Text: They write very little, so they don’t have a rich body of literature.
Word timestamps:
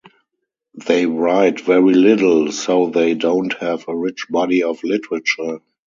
They 0.87 1.05
write 1.05 1.61
very 1.61 1.93
little, 1.93 2.51
so 2.51 2.89
they 2.89 3.13
don’t 3.13 3.53
have 3.59 3.85
a 3.87 3.95
rich 3.95 4.25
body 4.31 4.63
of 4.63 4.83
literature. 4.83 5.59